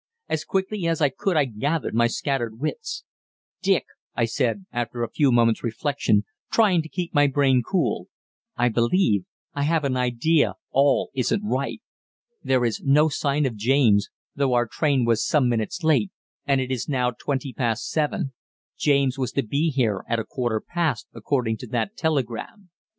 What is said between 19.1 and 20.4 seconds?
was to be here at a